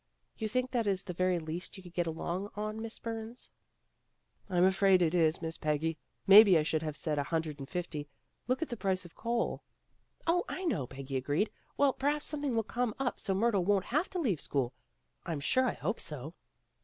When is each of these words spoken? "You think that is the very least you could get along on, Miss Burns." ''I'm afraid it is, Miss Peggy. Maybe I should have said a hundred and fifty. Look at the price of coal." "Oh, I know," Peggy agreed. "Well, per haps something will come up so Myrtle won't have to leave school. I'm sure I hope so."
"You 0.35 0.47
think 0.47 0.71
that 0.71 0.87
is 0.87 1.03
the 1.03 1.13
very 1.13 1.37
least 1.37 1.77
you 1.77 1.83
could 1.83 1.93
get 1.93 2.07
along 2.07 2.49
on, 2.55 2.81
Miss 2.81 2.97
Burns." 2.97 3.51
''I'm 4.49 4.65
afraid 4.65 4.99
it 4.99 5.13
is, 5.13 5.43
Miss 5.43 5.59
Peggy. 5.59 5.99
Maybe 6.25 6.57
I 6.57 6.63
should 6.63 6.81
have 6.81 6.97
said 6.97 7.19
a 7.19 7.23
hundred 7.29 7.59
and 7.59 7.69
fifty. 7.69 8.09
Look 8.47 8.63
at 8.63 8.69
the 8.69 8.77
price 8.81 9.05
of 9.05 9.13
coal." 9.13 9.61
"Oh, 10.25 10.43
I 10.49 10.65
know," 10.65 10.87
Peggy 10.87 11.17
agreed. 11.17 11.51
"Well, 11.77 11.93
per 11.93 12.09
haps 12.09 12.25
something 12.25 12.55
will 12.55 12.63
come 12.63 12.95
up 12.97 13.19
so 13.19 13.35
Myrtle 13.35 13.63
won't 13.63 13.85
have 13.85 14.09
to 14.09 14.19
leave 14.19 14.41
school. 14.41 14.73
I'm 15.23 15.39
sure 15.39 15.67
I 15.67 15.73
hope 15.73 15.99
so." 15.99 16.33